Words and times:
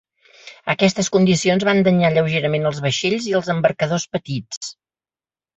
Aquestes 0.73 1.09
condicions 1.15 1.65
van 1.69 1.83
danyar 1.87 2.11
lleugerament 2.15 2.67
els 2.71 2.81
vaixells 2.87 3.29
i 3.33 3.39
els 3.41 3.53
embarcadors 3.57 4.11
petits. 4.17 4.75